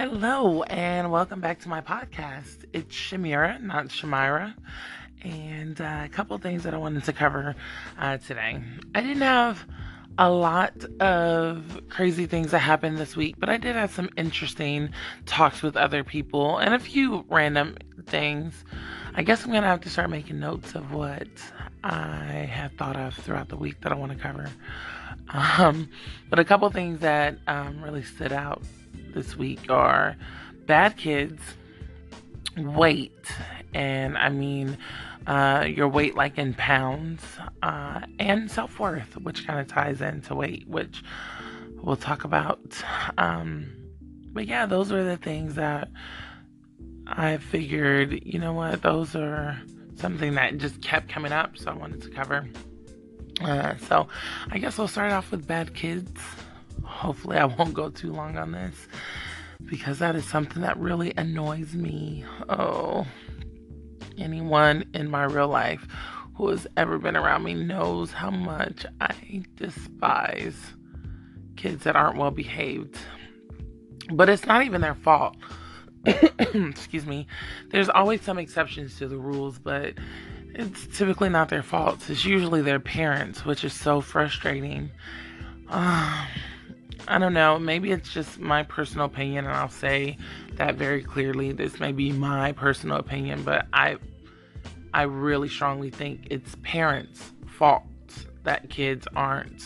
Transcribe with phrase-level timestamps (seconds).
[0.00, 2.64] Hello, and welcome back to my podcast.
[2.72, 4.54] It's Shamira, not Shamira,
[5.22, 7.54] and uh, a couple things that I wanted to cover
[7.98, 8.62] uh, today.
[8.94, 9.62] I didn't have
[10.16, 14.88] a lot of crazy things that happened this week, but I did have some interesting
[15.26, 17.76] talks with other people and a few random
[18.06, 18.54] things.
[19.14, 21.28] I guess I'm gonna have to start making notes of what
[21.84, 24.48] I have thought of throughout the week that I want to cover.
[25.32, 25.88] Um,
[26.28, 28.64] but a couple things that um, really stood out
[29.14, 30.16] this week are
[30.66, 31.40] bad kids,
[32.56, 33.32] weight,
[33.74, 34.78] and I mean
[35.26, 37.22] uh, your weight like in pounds,
[37.62, 41.02] uh, and self worth, which kind of ties into weight, which
[41.82, 42.60] we'll talk about.
[43.18, 43.72] Um,
[44.32, 45.88] but yeah, those are the things that
[47.06, 49.60] I figured, you know what, those are
[49.96, 52.48] something that just kept coming up, so I wanted to cover.
[53.40, 54.06] Uh, so
[54.50, 56.10] I guess we'll start off with bad kids
[56.84, 58.88] hopefully I won't go too long on this
[59.64, 62.24] because that is something that really annoys me.
[62.48, 63.06] Oh,
[64.18, 65.86] anyone in my real life
[66.34, 70.74] who has ever been around me knows how much I despise
[71.56, 72.98] kids that aren't well behaved.
[74.10, 75.36] But it's not even their fault.
[76.06, 77.26] Excuse me.
[77.70, 79.94] There's always some exceptions to the rules, but
[80.54, 82.08] it's typically not their fault.
[82.08, 84.90] It's usually their parents, which is so frustrating.
[87.08, 87.58] I don't know.
[87.58, 90.16] Maybe it's just my personal opinion, and I'll say
[90.54, 91.52] that very clearly.
[91.52, 93.96] This may be my personal opinion, but I,
[94.94, 97.84] I really strongly think it's parents' fault
[98.44, 99.64] that kids aren't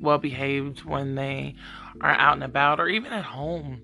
[0.00, 1.56] well behaved when they
[2.00, 3.80] are out and about, or even at home.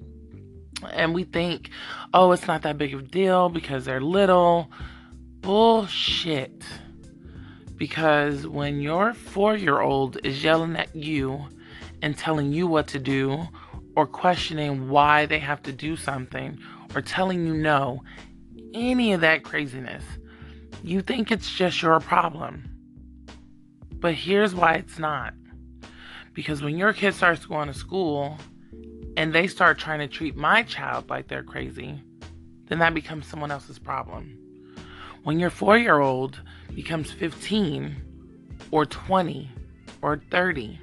[0.92, 1.70] And we think,
[2.12, 4.70] oh, it's not that big of a deal because they're little.
[5.40, 6.62] Bullshit.
[7.76, 11.46] Because when your four year old is yelling at you
[12.02, 13.46] and telling you what to do
[13.96, 16.58] or questioning why they have to do something
[16.94, 18.02] or telling you no,
[18.74, 20.04] any of that craziness,
[20.82, 22.70] you think it's just your problem.
[23.92, 25.34] But here's why it's not.
[26.34, 28.36] Because when your kid starts going to school
[29.16, 32.02] and they start trying to treat my child like they're crazy,
[32.66, 34.38] then that becomes someone else's problem.
[35.24, 36.40] When your four year old
[36.74, 37.96] becomes 15
[38.70, 39.50] or 20
[40.02, 40.78] or 30,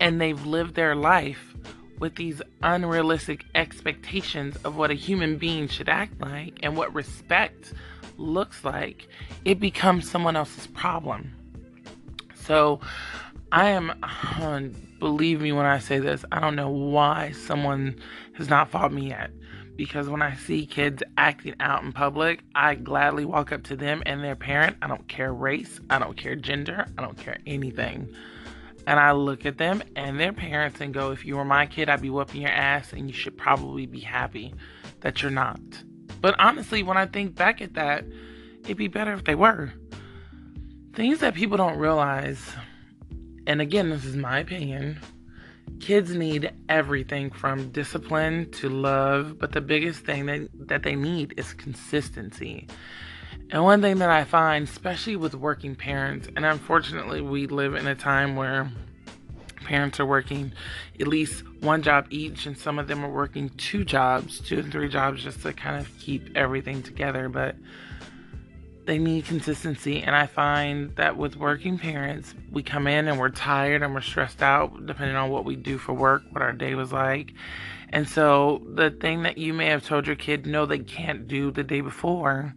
[0.00, 1.54] and they've lived their life
[2.00, 7.74] with these unrealistic expectations of what a human being should act like and what respect
[8.16, 9.06] looks like,
[9.44, 11.32] it becomes someone else's problem.
[12.34, 12.80] So,
[13.52, 14.60] I am, uh,
[14.98, 17.96] believe me when I say this, I don't know why someone
[18.34, 19.30] has not fought me yet.
[19.76, 24.02] Because when I see kids acting out in public, I gladly walk up to them
[24.04, 24.76] and their parent.
[24.82, 28.14] I don't care race, I don't care gender, I don't care anything
[28.90, 31.88] and I look at them and their parents and go, if you were my kid,
[31.88, 34.52] I'd be whooping your ass, and you should probably be happy
[35.02, 35.60] that you're not.
[36.20, 38.04] But honestly, when I think back at that,
[38.64, 39.72] it'd be better if they were.
[40.92, 42.44] Things that people don't realize,
[43.46, 44.98] and again, this is my opinion,
[45.78, 51.34] kids need everything from discipline to love, but the biggest thing that, that they need
[51.36, 52.66] is consistency.
[53.52, 57.88] And one thing that I find, especially with working parents, and unfortunately, we live in
[57.88, 58.70] a time where
[59.64, 60.52] parents are working
[61.00, 64.70] at least one job each, and some of them are working two jobs, two and
[64.70, 67.28] three jobs, just to kind of keep everything together.
[67.28, 67.56] But
[68.86, 73.30] they need consistency, and I find that with working parents, we come in and we're
[73.30, 76.76] tired and we're stressed out, depending on what we do for work, what our day
[76.76, 77.32] was like.
[77.88, 81.50] And so, the thing that you may have told your kid no, they can't do
[81.50, 82.54] the day before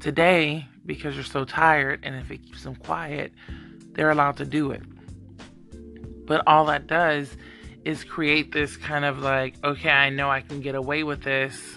[0.00, 3.32] Today, because you're so tired and if it keeps them quiet,
[3.92, 4.82] they're allowed to do it.
[6.26, 7.36] But all that does
[7.84, 11.76] is create this kind of like, okay, I know I can get away with this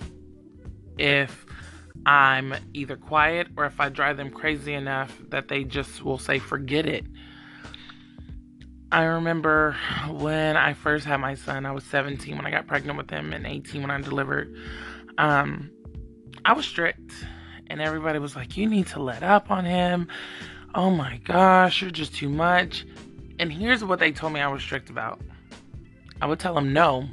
[0.98, 1.46] if
[2.06, 6.40] I'm either quiet or if I drive them crazy enough that they just will say,
[6.40, 7.06] forget it.
[8.92, 9.78] I remember
[10.10, 13.32] when I first had my son, I was 17 when I got pregnant with him
[13.34, 14.56] and 18 when I delivered.
[15.20, 15.70] Um,
[16.44, 17.14] I was strict
[17.70, 20.08] and everybody was like, You need to let up on him.
[20.76, 22.86] Oh my gosh, you're just too much.
[23.40, 25.20] And here's what they told me I was strict about
[26.22, 27.08] I would tell them no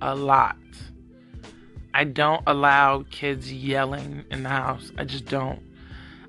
[0.00, 0.56] a lot.
[1.94, 4.92] I don't allow kids yelling in the house.
[4.98, 5.62] I just don't.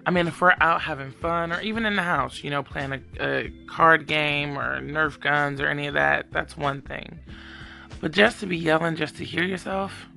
[0.06, 2.94] I mean, if we're out having fun or even in the house, you know, playing
[2.94, 7.20] a, a card game or Nerf guns or any of that, that's one thing.
[8.00, 10.08] But just to be yelling just to hear yourself,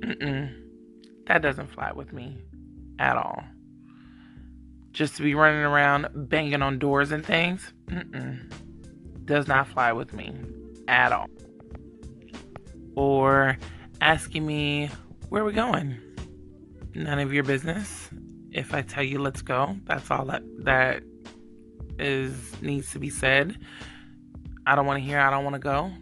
[0.00, 2.38] that doesn't fly with me
[3.00, 3.42] at all.
[4.92, 7.72] Just to be running around banging on doors and things,
[9.24, 10.34] does not fly with me
[10.88, 11.26] at all.
[12.96, 13.56] or
[14.00, 14.90] asking me
[15.28, 15.96] where we going.
[16.94, 18.10] None of your business.
[18.52, 21.02] If I tell you let's go, that's all that that
[21.98, 23.56] is needs to be said.
[24.66, 25.92] I don't want to hear I don't want to go.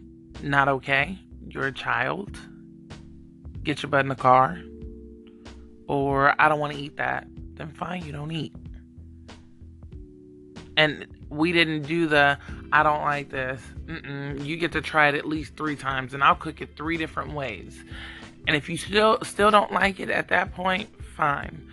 [0.43, 1.19] Not okay.
[1.47, 2.37] You're a child.
[3.63, 4.59] Get your butt in the car.
[5.89, 7.27] Or I don't want to eat that.
[7.55, 8.55] Then fine, you don't eat.
[10.77, 12.37] And we didn't do the
[12.71, 13.59] I don't like this.
[13.85, 14.45] Mm-mm.
[14.45, 17.33] You get to try it at least three times, and I'll cook it three different
[17.33, 17.83] ways.
[18.47, 21.67] And if you still still don't like it at that point, fine.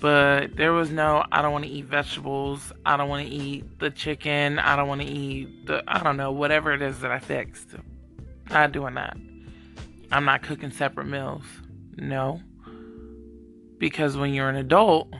[0.00, 2.72] But there was no I don't want to eat vegetables.
[2.84, 4.58] I don't want to eat the chicken.
[4.58, 7.68] I don't want to eat the I don't know whatever it is that I fixed.
[8.50, 9.16] Not doing that.
[10.12, 11.44] I'm not cooking separate meals.
[11.96, 12.42] No.
[13.80, 15.12] Because when you're an adult,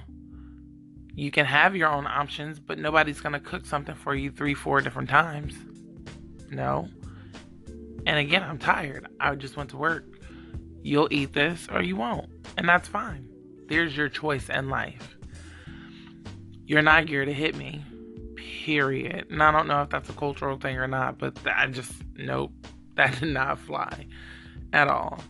[1.17, 4.55] you can have your own options, but nobody's going to cook something for you three,
[4.55, 5.55] four different times.
[6.51, 6.89] No.
[8.07, 9.09] And again, I'm tired.
[9.19, 10.05] I just went to work.
[10.83, 12.29] You'll eat this or you won't.
[12.59, 13.29] And that's fine.
[13.67, 15.17] There's your choice in life.
[16.67, 17.83] You're not here to hit me.
[18.37, 19.27] Period.
[19.31, 22.53] And I don't know if that's a cultural thing or not, but I just, nope.
[22.97, 24.07] That did not fly
[24.75, 25.23] at all.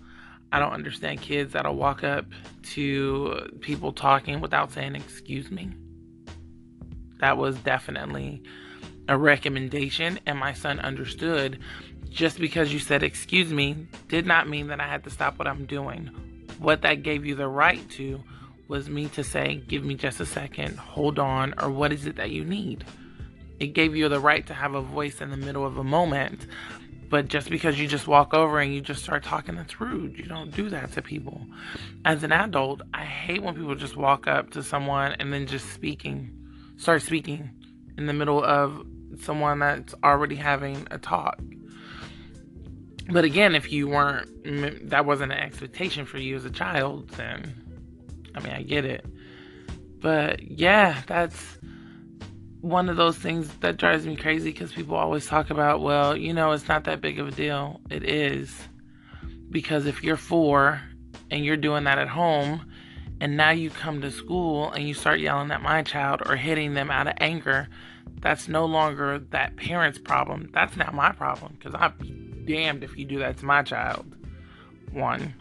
[0.52, 2.26] I don't understand kids that'll walk up
[2.74, 5.70] to people talking without saying, Excuse me.
[7.20, 8.42] That was definitely
[9.08, 11.58] a recommendation, and my son understood
[12.08, 15.46] just because you said, Excuse me, did not mean that I had to stop what
[15.46, 16.10] I'm doing.
[16.58, 18.22] What that gave you the right to
[18.66, 22.16] was me to say, Give me just a second, hold on, or what is it
[22.16, 22.84] that you need?
[23.60, 26.46] It gave you the right to have a voice in the middle of a moment
[27.10, 30.16] but just because you just walk over and you just start talking, that's rude.
[30.16, 31.44] You don't do that to people.
[32.04, 35.72] As an adult, I hate when people just walk up to someone and then just
[35.72, 36.30] speaking,
[36.76, 37.50] start speaking
[37.98, 38.86] in the middle of
[39.20, 41.40] someone that's already having a talk.
[43.10, 47.54] But again, if you weren't, that wasn't an expectation for you as a child, then
[48.36, 49.04] I mean, I get it.
[50.00, 51.58] But yeah, that's
[52.60, 56.32] one of those things that drives me crazy because people always talk about, well, you
[56.32, 57.80] know, it's not that big of a deal.
[57.90, 58.54] It is.
[59.50, 60.80] Because if you're four
[61.30, 62.70] and you're doing that at home,
[63.20, 66.74] and now you come to school and you start yelling at my child or hitting
[66.74, 67.68] them out of anger,
[68.20, 70.50] that's no longer that parent's problem.
[70.54, 72.10] That's not my problem because I'd be
[72.46, 74.16] damned if you do that to my child.
[74.92, 75.34] One.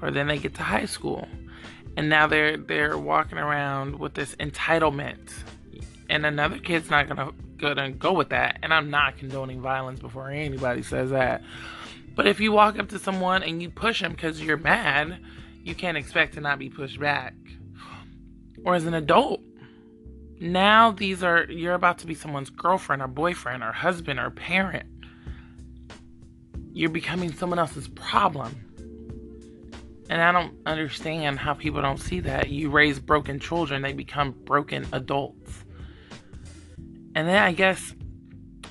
[0.00, 1.26] Or then they get to high school
[1.96, 5.32] and now they're they're walking around with this entitlement
[6.10, 8.58] and another kid's not gonna gonna go with that.
[8.62, 11.42] And I'm not condoning violence before anybody says that.
[12.14, 15.20] But if you walk up to someone and you push them because you're mad,
[15.62, 17.34] you can't expect to not be pushed back.
[18.64, 19.40] Or as an adult,
[20.40, 24.88] now these are you're about to be someone's girlfriend or boyfriend or husband or parent.
[26.72, 28.66] You're becoming someone else's problem.
[30.08, 32.48] And I don't understand how people don't see that.
[32.48, 35.64] You raise broken children, they become broken adults.
[37.14, 37.94] And then I guess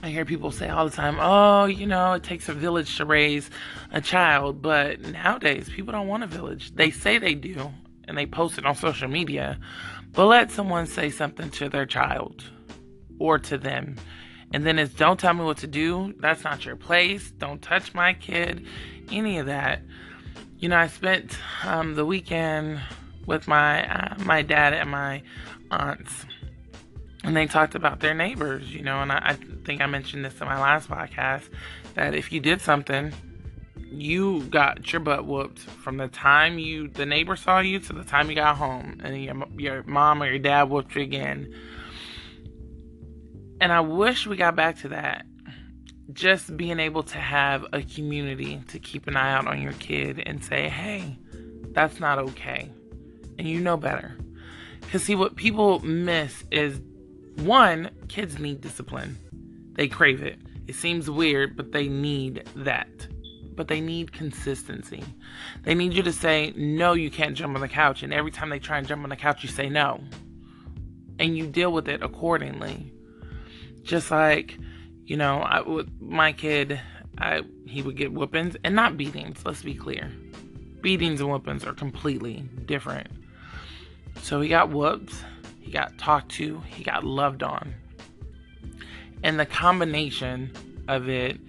[0.02, 3.06] I hear people say all the time, oh, you know, it takes a village to
[3.06, 3.50] raise
[3.92, 4.62] a child.
[4.62, 6.74] But nowadays, people don't want a village.
[6.74, 7.72] They say they do,
[8.08, 9.60] and they post it on social media.
[10.14, 12.50] But let someone say something to their child
[13.20, 13.98] or to them.
[14.54, 16.14] And then it's don't tell me what to do.
[16.20, 17.30] That's not your place.
[17.32, 18.66] Don't touch my kid.
[19.12, 19.82] Any of that.
[20.58, 22.82] You know, I spent um, the weekend
[23.26, 25.24] with my uh, my dad and my
[25.70, 26.26] aunts
[27.24, 29.34] and they talked about their neighbors, you know, and I, I,
[29.66, 31.50] think I mentioned this in my last podcast
[31.96, 33.14] that if you did something,
[33.92, 38.04] you got your butt whooped from the time you the neighbor saw you to the
[38.04, 41.54] time you got home, and your your mom or your dad whooped you again.
[43.62, 45.26] And I wish we got back to that.
[46.14, 50.24] Just being able to have a community to keep an eye out on your kid
[50.26, 51.18] and say, hey,
[51.72, 52.72] that's not okay.
[53.38, 54.18] And you know better.
[54.80, 56.80] Because, see, what people miss is
[57.40, 59.18] one, kids need discipline.
[59.74, 60.40] They crave it.
[60.68, 63.08] It seems weird, but they need that.
[63.56, 65.04] But they need consistency.
[65.64, 68.04] They need you to say, no, you can't jump on the couch.
[68.04, 70.02] And every time they try and jump on the couch, you say no.
[71.18, 72.94] And you deal with it accordingly.
[73.84, 74.58] Just like,
[75.06, 76.80] you know, I, with my kid,
[77.18, 80.12] I, he would get whoopings and not beatings, let's be clear.
[80.82, 83.08] Beatings and whoopings are completely different.
[84.22, 85.14] So he got whooped
[85.70, 87.76] he got talked to, he got loved on.
[89.22, 90.52] And the combination
[90.88, 91.40] of it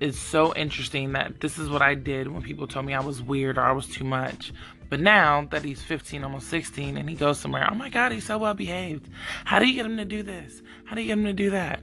[0.00, 3.20] is so interesting that this is what I did when people told me I was
[3.20, 4.54] weird or I was too much.
[4.88, 8.24] But now that he's 15, almost 16, and he goes somewhere, oh my God, he's
[8.24, 9.10] so well behaved.
[9.44, 10.62] How do you get him to do this?
[10.86, 11.82] How do you get him to do that?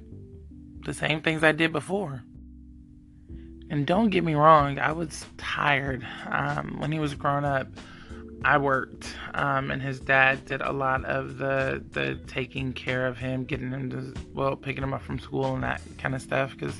[0.85, 2.23] The same things I did before.
[3.69, 6.03] And don't get me wrong, I was tired.
[6.25, 7.67] Um, when he was growing up,
[8.43, 13.17] I worked, um, and his dad did a lot of the the taking care of
[13.17, 16.51] him, getting him to well, picking him up from school and that kind of stuff.
[16.51, 16.75] Because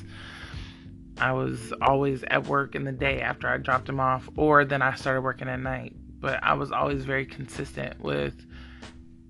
[1.18, 4.82] I was always at work in the day after I dropped him off, or then
[4.82, 5.94] I started working at night.
[6.18, 8.34] But I was always very consistent with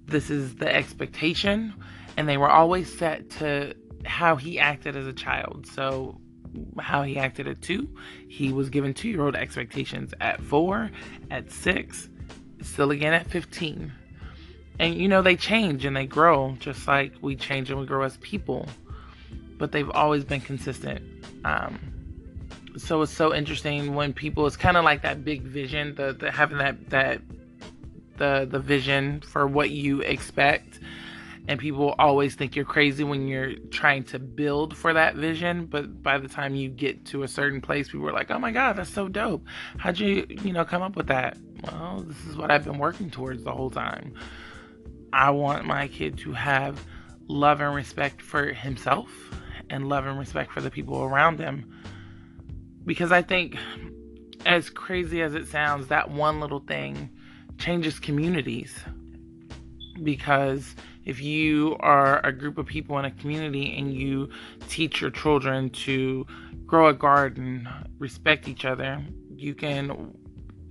[0.07, 1.75] this is the expectation,
[2.17, 3.75] and they were always set to
[4.05, 5.67] how he acted as a child.
[5.67, 6.19] So
[6.79, 7.89] how he acted at two.
[8.29, 10.91] He was given two year old expectations at four,
[11.31, 12.09] at six,
[12.65, 13.93] still again at 15.
[14.79, 18.03] And you know, they change and they grow just like we change and we grow
[18.03, 18.67] as people,
[19.59, 21.03] but they've always been consistent.
[21.45, 21.79] Um,
[22.77, 26.31] so it's so interesting when people, it's kind of like that big vision, the, the
[26.31, 27.21] having that, that,
[28.17, 30.79] the, the vision for what you expect
[31.49, 36.03] and people always think you're crazy when you're trying to build for that vision but
[36.03, 38.77] by the time you get to a certain place people are like oh my god
[38.77, 39.45] that's so dope.
[39.79, 41.37] How'd you you know come up with that?
[41.65, 44.15] Well this is what i've been working towards the whole time.
[45.13, 46.85] I want my kid to have
[47.29, 49.11] love and respect for himself
[49.69, 51.71] and love and respect for the people around him.
[52.85, 53.57] Because i think
[54.47, 57.11] as crazy as it sounds that one little thing
[57.59, 58.77] changes communities.
[60.03, 64.31] Because if you are a group of people in a community and you
[64.69, 66.27] teach your children to
[66.67, 67.69] grow a garden,
[67.99, 69.03] respect each other,
[69.37, 70.15] you can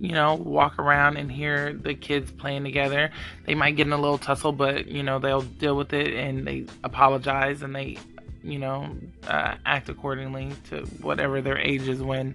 [0.02, 3.12] you know, walk around and hear the kids playing together.
[3.46, 6.44] They might get in a little tussle, but you know, they'll deal with it and
[6.44, 7.98] they apologize and they,
[8.42, 8.96] you know,
[9.28, 12.34] uh, act accordingly to whatever their age is when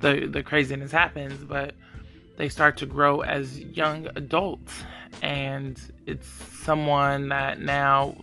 [0.00, 1.44] the the craziness happens.
[1.44, 1.76] But
[2.36, 4.82] they start to grow as young adults
[5.22, 8.16] and it's someone that now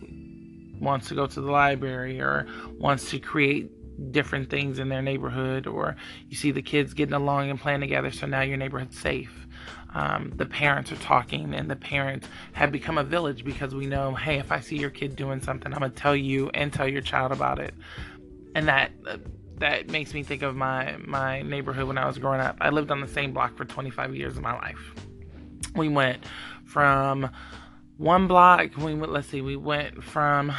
[0.80, 2.46] wants to go to the library or
[2.78, 3.70] wants to create
[4.12, 5.96] different things in their neighborhood or
[6.28, 9.46] you see the kids getting along and playing together so now your neighborhood's safe
[9.94, 14.14] um, the parents are talking and the parents have become a village because we know
[14.14, 17.00] hey if i see your kid doing something i'm to tell you and tell your
[17.00, 17.74] child about it
[18.54, 19.16] and that uh,
[19.58, 22.56] that makes me think of my my neighborhood when I was growing up.
[22.60, 24.94] I lived on the same block for 25 years of my life.
[25.74, 26.24] We went
[26.66, 27.30] from
[27.96, 28.76] one block.
[28.76, 30.52] We went let's see we went from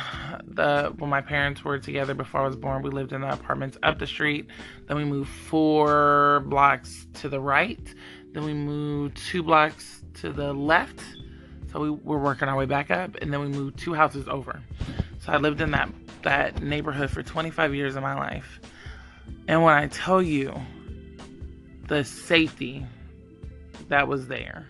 [0.43, 2.81] the when my parents were together before i was born.
[2.81, 4.47] We lived in the apartments up the street.
[4.87, 7.93] Then we moved four blocks to the right.
[8.33, 11.01] Then we moved two blocks to the left.
[11.71, 14.61] So we were working our way back up and then we moved two houses over.
[15.19, 15.89] So i lived in that
[16.23, 18.59] that neighborhood for 25 years of my life.
[19.47, 20.53] And when I tell you
[21.87, 22.85] the safety
[23.89, 24.67] that was there,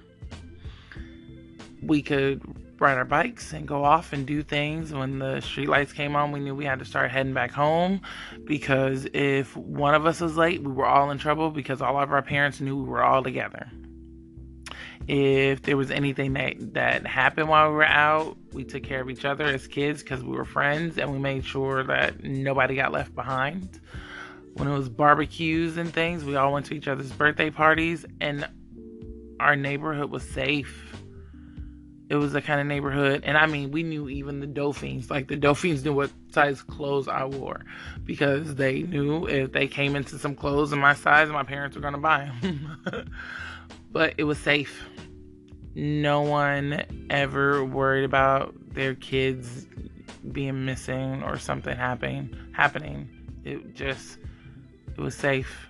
[1.88, 2.42] we could
[2.80, 4.94] ride our bikes and go off and do things.
[4.94, 8.02] When the streetlights came on, we knew we had to start heading back home
[8.46, 12.12] because if one of us was late, we were all in trouble because all of
[12.12, 13.72] our parents knew we were all together.
[15.08, 19.10] If there was anything that, that happened while we were out, we took care of
[19.10, 22.92] each other as kids because we were friends and we made sure that nobody got
[22.92, 23.80] left behind
[24.58, 28.48] when it was barbecues and things, we all went to each other's birthday parties, and
[29.40, 30.87] our neighborhood was safe.
[32.10, 35.10] It was the kind of neighborhood, and I mean, we knew even the Dauphins.
[35.10, 37.66] Like the Dauphins knew what size clothes I wore
[38.06, 41.82] because they knew if they came into some clothes in my size, my parents were
[41.82, 43.12] gonna buy them.
[43.92, 44.86] but it was safe.
[45.76, 49.68] No one ever worried about their kids
[50.32, 52.34] being missing or something happening.
[52.54, 53.10] Happening.
[53.44, 54.18] It just
[54.96, 55.68] it was safe.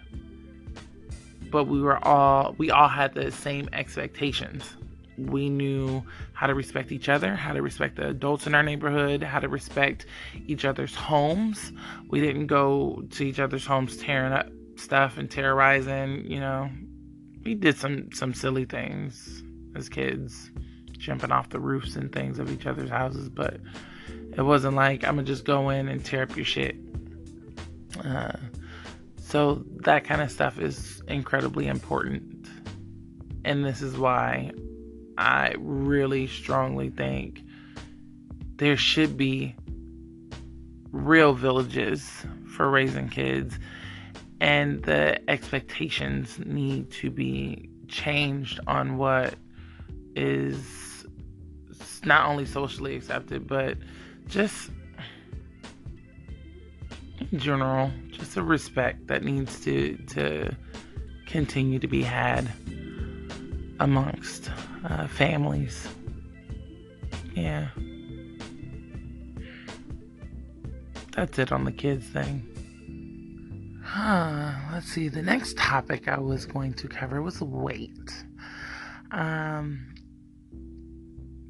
[1.52, 4.77] But we were all we all had the same expectations.
[5.18, 9.24] We knew how to respect each other, how to respect the adults in our neighborhood,
[9.24, 10.06] how to respect
[10.46, 11.72] each other's homes.
[12.10, 16.70] We didn't go to each other's homes tearing up stuff and terrorizing, you know.
[17.44, 19.44] We did some some silly things
[19.76, 20.52] as kids,
[20.98, 23.60] jumping off the roofs and things of each other's houses, but
[24.36, 26.76] it wasn't like I'm gonna just go in and tear up your shit.
[28.04, 28.34] Uh,
[29.18, 32.48] so that kind of stuff is incredibly important.
[33.46, 34.52] And this is why
[35.18, 37.42] I really strongly think
[38.58, 39.56] there should be
[40.92, 43.58] real villages for raising kids
[44.40, 49.36] and the expectations need to be changed on what
[50.16, 51.06] is
[52.04, 53.78] not only socially accepted but
[54.28, 54.72] just
[57.32, 60.56] in general, just a respect that needs to to
[61.26, 62.50] continue to be had
[63.80, 64.50] amongst
[64.86, 65.88] uh, families.
[67.34, 67.68] Yeah.
[71.16, 73.82] That's it on the kids thing.
[73.84, 75.08] Huh, let's see.
[75.08, 78.12] The next topic I was going to cover was weight.
[79.12, 79.96] Um,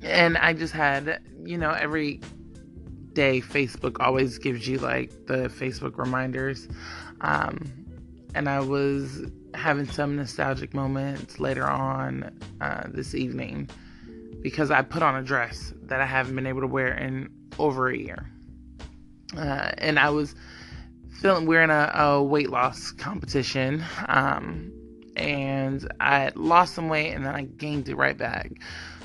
[0.02, 2.22] and I just had, you know, every
[3.14, 6.68] day Facebook always gives you like the Facebook reminders.
[7.22, 7.70] Um,
[8.36, 9.24] and I was
[9.58, 13.70] having some nostalgic moments later on uh, this evening
[14.42, 17.90] because I put on a dress that I haven't been able to wear in over
[17.90, 18.30] a year.
[19.36, 20.36] Uh, and I was
[21.22, 23.84] feeling we're in a, a weight loss competition.
[24.08, 24.72] Um,
[25.16, 28.52] and I lost some weight and then I gained it right back.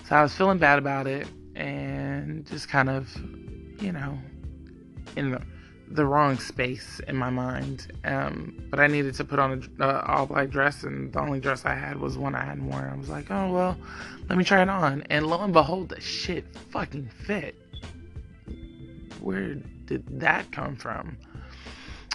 [0.06, 3.08] So I was feeling bad about it and just kind of,
[3.80, 4.18] you know,
[5.16, 5.42] in the,
[5.94, 7.92] the wrong space in my mind.
[8.04, 11.40] Um, but I needed to put on a uh, all black dress, and the only
[11.40, 12.88] dress I had was one I hadn't worn.
[12.90, 13.76] I was like, oh well,
[14.28, 15.02] let me try it on.
[15.10, 17.56] And lo and behold, the shit fucking fit.
[19.20, 19.54] Where
[19.86, 21.18] did that come from?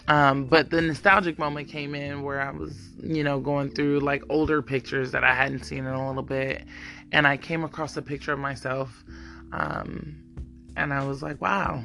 [0.07, 4.23] Um, but the nostalgic moment came in where I was, you know, going through like
[4.29, 6.63] older pictures that I hadn't seen in a little bit,
[7.11, 9.03] and I came across a picture of myself,
[9.51, 10.15] um,
[10.77, 11.83] and I was like, wow,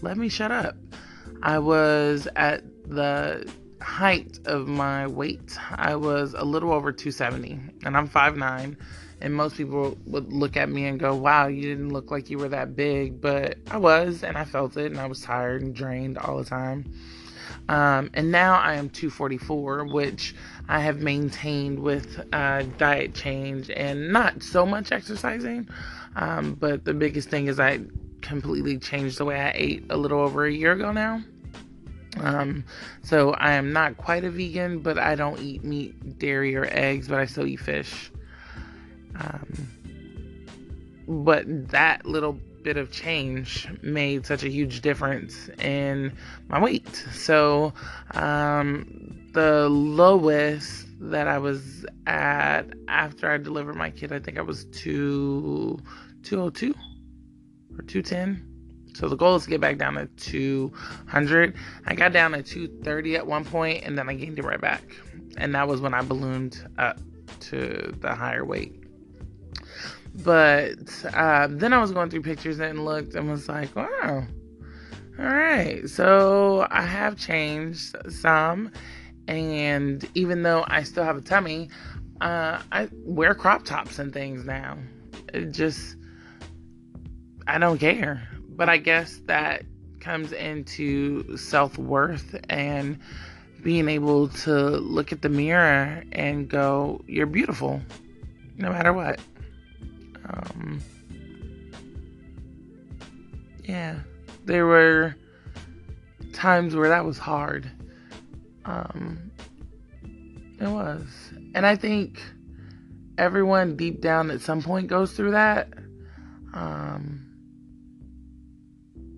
[0.00, 0.76] let me shut up.
[1.44, 3.46] I was at the
[3.82, 5.58] height of my weight.
[5.72, 8.78] I was a little over 270, and I'm 5'9.
[9.20, 12.38] And most people would look at me and go, Wow, you didn't look like you
[12.38, 13.20] were that big.
[13.20, 16.44] But I was, and I felt it, and I was tired and drained all the
[16.46, 16.90] time.
[17.68, 20.34] Um, and now I am 244, which
[20.66, 25.68] I have maintained with uh, diet change and not so much exercising.
[26.16, 27.80] Um, but the biggest thing is I
[28.22, 31.22] completely changed the way I ate a little over a year ago now.
[32.20, 32.64] Um,
[33.02, 37.08] so I am not quite a vegan, but I don't eat meat, dairy, or eggs,
[37.08, 38.10] but I still eat fish.
[39.16, 39.68] Um,
[41.06, 46.12] but that little bit of change made such a huge difference in
[46.48, 46.96] my weight.
[47.12, 47.74] So,
[48.12, 54.42] um, the lowest that I was at after I delivered my kid, I think I
[54.42, 55.78] was two,
[56.22, 56.74] 202
[57.76, 58.53] or 210.
[58.94, 61.54] So the goal is to get back down to 200.
[61.86, 64.82] I got down to 230 at one point and then I gained it right back.
[65.36, 66.98] And that was when I ballooned up
[67.40, 68.72] to the higher weight.
[70.22, 74.24] But uh, then I was going through pictures and looked and was like, wow,
[75.18, 75.88] all right.
[75.88, 78.70] So I have changed some.
[79.26, 81.68] And even though I still have a tummy,
[82.20, 84.78] uh, I wear crop tops and things now.
[85.32, 85.96] It just,
[87.48, 88.28] I don't care.
[88.56, 89.64] But I guess that
[90.00, 92.98] comes into self worth and
[93.62, 97.80] being able to look at the mirror and go, You're beautiful,
[98.56, 99.18] no matter what.
[100.28, 100.80] Um,
[103.64, 103.98] yeah,
[104.44, 105.16] there were
[106.32, 107.70] times where that was hard.
[108.64, 109.30] Um,
[110.60, 111.06] it was.
[111.54, 112.20] And I think
[113.16, 115.68] everyone deep down at some point goes through that.
[116.52, 117.33] Um,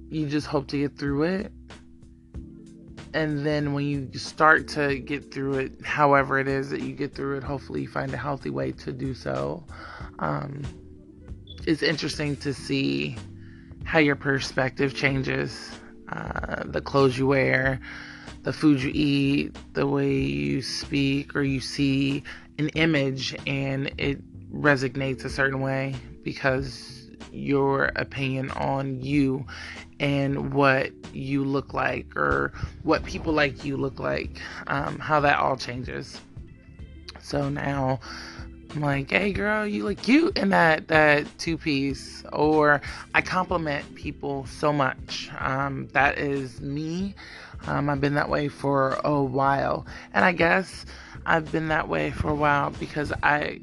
[0.08, 1.52] you just hope to get through it.
[3.14, 7.14] And then when you start to get through it, however it is that you get
[7.14, 9.64] through it, hopefully you find a healthy way to do so.
[10.18, 10.62] Um,
[11.66, 13.16] it's interesting to see
[13.84, 15.70] how your perspective changes.
[16.10, 17.80] Uh, the clothes you wear,
[18.42, 22.22] the food you eat, the way you speak or you see
[22.58, 24.20] an image and it
[24.52, 27.05] resonates a certain way because
[27.36, 29.46] your opinion on you
[30.00, 35.38] and what you look like or what people like you look like, um, how that
[35.38, 36.20] all changes.
[37.20, 38.00] So now
[38.74, 42.24] I'm like, hey girl, you look cute in that that two piece.
[42.32, 42.82] Or
[43.14, 45.30] I compliment people so much.
[45.38, 47.14] Um, that is me.
[47.66, 50.84] Um, I've been that way for a while, and I guess
[51.24, 53.60] I've been that way for a while because I.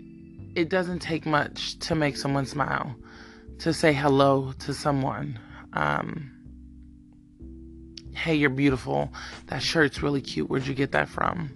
[0.56, 2.96] It doesn't take much to make someone smile,
[3.60, 5.40] to say hello to someone.
[5.74, 6.32] Um,
[8.16, 9.12] hey, you're beautiful.
[9.48, 10.50] That shirt's really cute.
[10.50, 11.52] Where'd you get that from?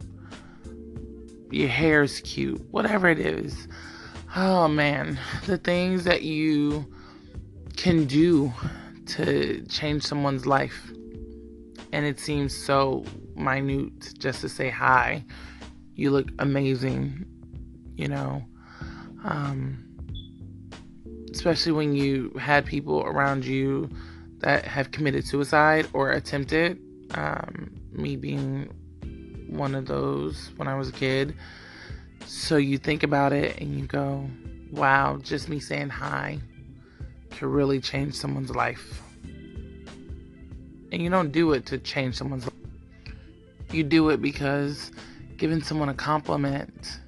[1.52, 3.68] your hair's cute, whatever it is.
[4.36, 6.86] Oh man, the things that you
[7.76, 8.52] can do
[9.08, 10.92] to change someone's life.
[11.94, 13.06] And it seems so
[13.36, 15.24] minute just to say hi.
[15.96, 17.26] You look amazing,
[17.96, 18.44] you know.
[19.24, 19.87] Um,
[21.38, 23.88] especially when you had people around you
[24.40, 26.80] that have committed suicide or attempted.
[27.14, 28.74] Um, me being
[29.48, 31.36] one of those when I was a kid.
[32.26, 34.28] So you think about it and you go,
[34.72, 36.40] wow, just me saying hi
[37.30, 39.04] could really change someone's life.
[40.92, 42.54] And you don't do it to change someone's life.
[43.72, 44.92] You do it because
[45.38, 47.00] giving someone a compliment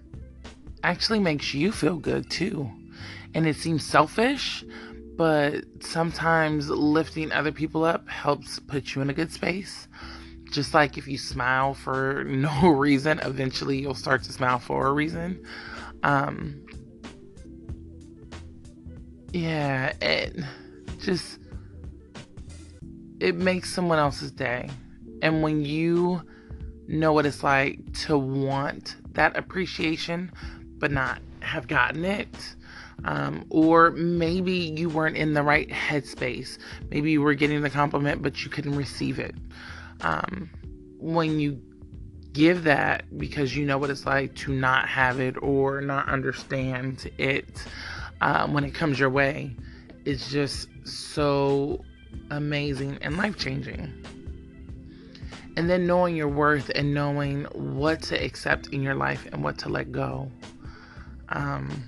[0.84, 2.70] actually makes you feel good too.
[3.34, 4.64] And it seems selfish,
[5.16, 9.88] but sometimes lifting other people up helps put you in a good space.
[10.52, 14.94] Just like if you smile for no reason, eventually you'll start to smile for a
[14.94, 15.44] reason.
[16.04, 16.66] Um,
[19.32, 20.38] yeah, it
[21.00, 21.40] just
[23.20, 24.70] it makes someone else's day.
[25.22, 26.22] And when you
[26.88, 30.32] know what it's like to want that appreciation
[30.78, 32.56] but not have gotten it,
[33.06, 36.58] um, or maybe you weren't in the right headspace.
[36.90, 39.36] Maybe you were getting the compliment, but you couldn't receive it.
[40.02, 40.50] Um,
[41.00, 41.62] when you
[42.34, 47.10] give that because you know what it's like to not have it or not understand
[47.18, 47.66] it
[48.22, 49.56] um, when it comes your way,
[50.06, 51.84] it's just so
[52.32, 53.94] amazing and life changing.
[55.58, 59.58] And then knowing your worth and knowing what to accept in your life and what
[59.60, 60.32] to let go.
[61.30, 61.84] Um,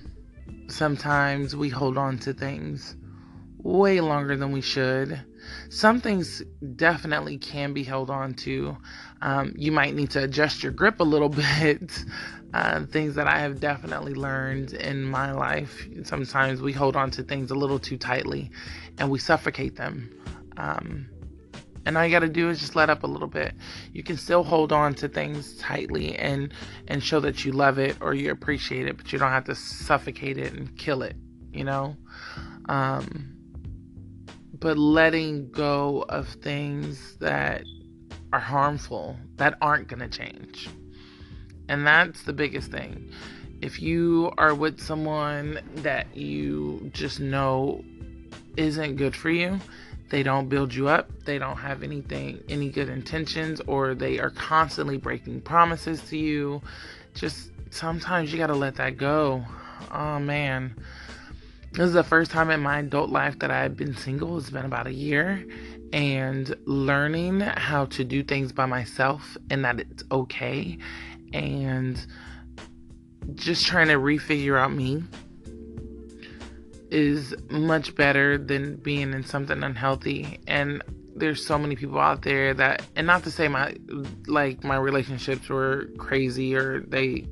[0.72, 2.96] sometimes we hold on to things
[3.58, 5.20] way longer than we should.
[5.68, 6.42] Some things
[6.76, 8.76] definitely can be held on to.
[9.20, 11.28] Um, you might need to adjust your grip a little
[11.60, 12.04] bit.
[12.54, 15.86] Uh, things that I have definitely learned in my life.
[16.04, 18.50] Sometimes we hold on to things a little too tightly
[18.98, 20.10] and we suffocate them.
[20.56, 21.08] Um,
[21.84, 23.54] and all you got to do is just let up a little bit.
[23.92, 26.52] You can still hold on to things tightly and
[26.88, 29.54] and show that you love it or you appreciate it, but you don't have to
[29.54, 31.16] suffocate it and kill it.
[31.52, 31.96] You know.
[32.68, 33.32] Um,
[34.54, 37.64] but letting go of things that
[38.32, 40.70] are harmful that aren't to change.
[41.68, 43.10] And that's the biggest thing.
[43.60, 47.84] If you are with someone that you just know
[48.56, 49.58] isn't good for you,
[50.12, 54.28] they don't build you up, they don't have anything, any good intentions, or they are
[54.28, 56.60] constantly breaking promises to you.
[57.14, 59.42] Just sometimes you got to let that go.
[59.90, 60.76] Oh man.
[61.72, 64.36] This is the first time in my adult life that I've been single.
[64.36, 65.46] It's been about a year.
[65.94, 70.76] And learning how to do things by myself and that it's okay.
[71.32, 72.06] And
[73.34, 75.04] just trying to refigure out me
[76.92, 80.38] is much better than being in something unhealthy.
[80.46, 80.82] And
[81.16, 83.74] there's so many people out there that and not to say my
[84.26, 87.26] like my relationships were crazy or they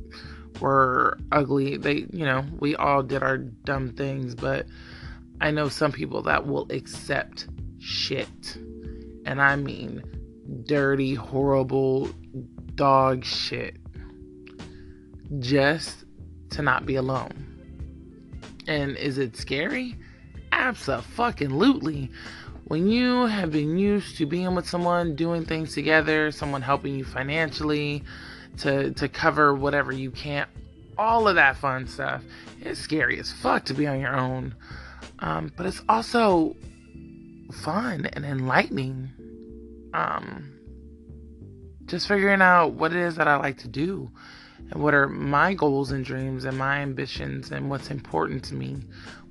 [0.60, 1.76] were ugly.
[1.76, 4.66] They you know we all did our dumb things but
[5.40, 8.56] i know some people that will accept shit.
[9.26, 10.02] And i mean
[10.66, 12.10] dirty horrible
[12.74, 13.76] dog shit
[15.38, 16.04] just
[16.50, 17.49] to not be alone
[18.70, 19.96] and is it scary?
[20.52, 22.08] Absolutely.
[22.64, 27.04] When you have been used to being with someone, doing things together, someone helping you
[27.04, 28.04] financially
[28.58, 30.48] to to cover whatever you can't,
[30.96, 32.22] all of that fun stuff,
[32.60, 34.54] it's scary as fuck to be on your own.
[35.18, 36.54] Um, but it's also
[37.52, 39.10] fun and enlightening.
[39.92, 40.52] Um,
[41.86, 44.12] just figuring out what it is that I like to do
[44.70, 48.76] and what are my goals and dreams and my ambitions and what's important to me,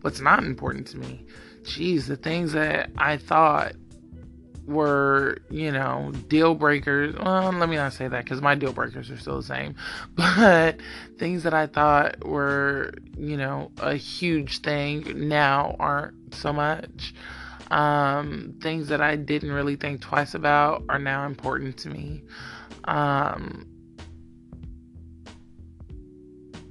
[0.02, 1.26] what's not important to me.
[1.64, 3.74] Jeez, the things that I thought
[4.70, 7.16] were, you know, deal breakers.
[7.16, 9.76] Well, let me not say that because my deal breakers are still the same.
[10.16, 10.78] But
[11.18, 17.14] things that I thought were, you know, a huge thing now aren't so much.
[17.72, 22.24] Um, things that I didn't really think twice about are now important to me.
[22.86, 23.69] Um,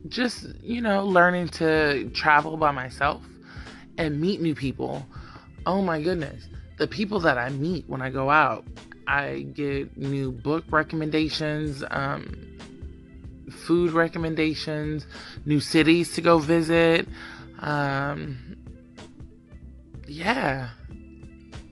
[0.09, 3.23] just, you know, learning to travel by myself
[3.97, 5.07] and meet new people.
[5.67, 6.49] Oh my goodness.
[6.79, 8.65] The people that I meet when I go out,
[9.07, 12.59] I get new book recommendations, um,
[13.51, 15.07] food recommendations,
[15.45, 17.09] new cities to go visit.
[17.61, 18.57] Um,
[20.07, 20.71] yeah.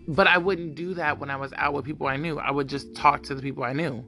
[0.09, 2.39] But I wouldn't do that when I was out with people I knew.
[2.39, 4.05] I would just talk to the people I knew.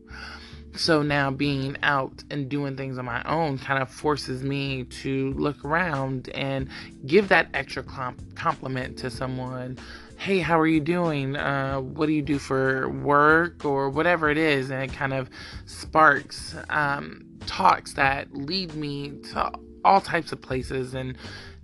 [0.78, 5.32] So now being out and doing things on my own kind of forces me to
[5.32, 6.68] look around and
[7.04, 9.76] give that extra comp- compliment to someone.
[10.18, 11.34] Hey, how are you doing?
[11.34, 14.70] Uh, what do you do for work or whatever it is?
[14.70, 15.28] And it kind of
[15.66, 19.50] sparks um, talks that lead me to
[19.84, 21.18] all types of places and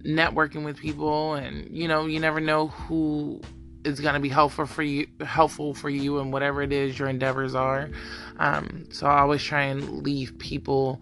[0.04, 1.34] networking with people.
[1.34, 3.40] And you know, you never know who
[3.84, 7.08] is going to be helpful for you helpful for you and whatever it is your
[7.08, 7.90] endeavors are.
[8.38, 11.00] Um, so i always try and leave people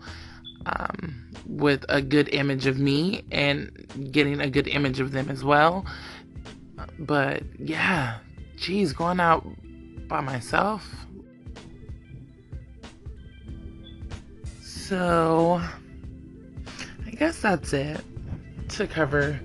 [0.66, 5.42] um, with a good image of me and getting a good image of them as
[5.42, 5.86] well.
[6.98, 8.18] But yeah
[8.62, 9.44] geez going out
[10.06, 10.88] by myself.
[14.62, 15.60] So,
[17.06, 18.00] I guess that's it
[18.70, 19.40] to cover.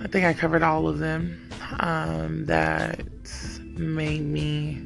[0.00, 1.45] I think I covered all of them
[1.78, 3.00] um, that
[3.76, 4.80] made me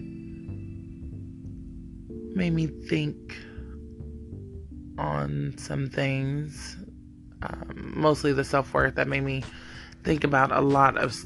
[2.34, 3.36] made me think
[4.98, 6.76] on some things.
[7.42, 9.42] Um, mostly the self worth that made me
[10.04, 11.16] think about a lot of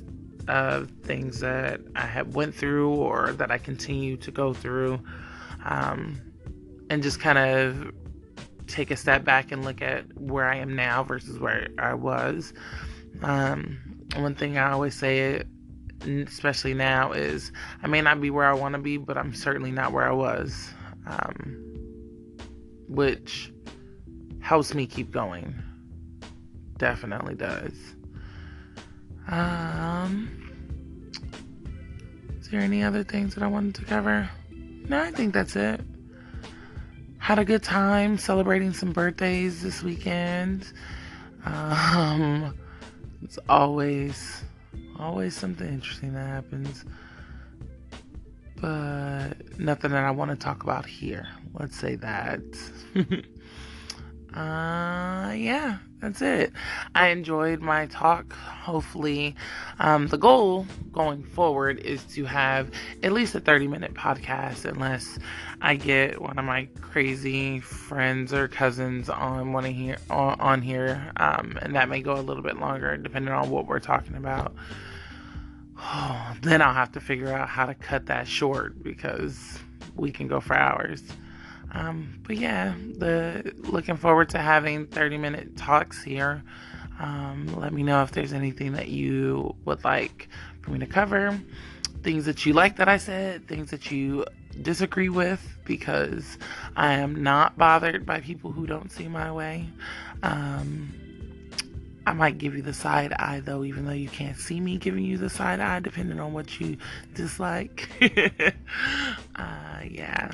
[0.49, 5.01] uh, things that I have went through or that I continue to go through,
[5.64, 6.21] um,
[6.90, 7.93] and just kind of
[8.67, 12.53] take a step back and look at where I am now versus where I was.
[13.23, 15.42] Um, one thing I always say,
[16.03, 19.70] especially now, is I may not be where I want to be, but I'm certainly
[19.70, 20.68] not where I was,
[21.07, 21.57] um,
[22.88, 23.53] which
[24.40, 25.55] helps me keep going.
[26.77, 27.72] Definitely does.
[29.29, 30.29] Um,
[32.40, 34.29] is there any other things that I wanted to cover?
[34.88, 35.81] No, I think that's it.
[37.18, 40.72] Had a good time celebrating some birthdays this weekend.
[41.46, 42.55] Um,
[43.25, 44.45] it's always,
[44.99, 46.85] always something interesting that happens.
[48.61, 51.27] But nothing that I want to talk about here.
[51.59, 52.43] Let's say that.
[54.35, 56.53] uh, yeah, that's it.
[56.92, 58.33] I enjoyed my talk.
[58.33, 59.37] Hopefully,
[59.79, 62.73] um, the goal going forward is to have
[63.05, 65.20] at least a 30 minute podcast, unless
[65.61, 71.12] I get one of my crazy friends or cousins on one here on, on here,
[71.16, 74.53] um, and that may go a little bit longer depending on what we're talking about.
[75.79, 79.61] Oh, then I'll have to figure out how to cut that short because
[79.94, 81.05] we can go for hours.
[81.75, 86.43] Um, but yeah, the looking forward to having 30 minute talks here.
[87.01, 90.29] Um, let me know if there's anything that you would like
[90.63, 91.39] for me to cover,
[92.03, 94.25] things that you like that I said, things that you
[94.63, 96.39] disagree with, because
[96.77, 99.69] I am not bothered by people who don't see my way.
[100.23, 100.95] Um,
[102.07, 105.05] I might give you the side eye though, even though you can't see me giving
[105.05, 106.77] you the side eye, depending on what you
[107.14, 107.88] dislike.
[109.37, 110.31] uh, yeah,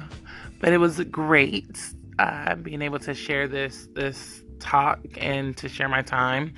[0.61, 1.79] but it was great
[2.19, 6.55] uh, being able to share this this talk and to share my time.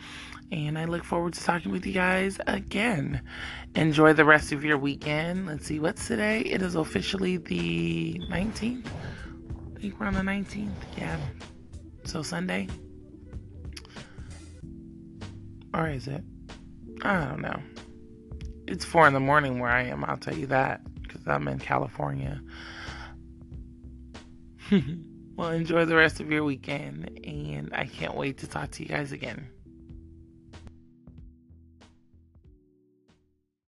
[0.51, 3.23] And I look forward to talking with you guys again.
[3.75, 5.47] Enjoy the rest of your weekend.
[5.47, 6.41] Let's see, what's today?
[6.41, 8.87] It is officially the 19th.
[8.87, 10.71] I think we're on the 19th.
[10.99, 11.17] Yeah.
[12.05, 12.69] So Sunday.
[15.75, 16.23] Or is it?
[17.03, 17.61] I don't know.
[18.67, 21.59] It's four in the morning where I am, I'll tell you that, because I'm in
[21.59, 22.41] California.
[25.37, 28.89] well, enjoy the rest of your weekend, and I can't wait to talk to you
[28.89, 29.49] guys again.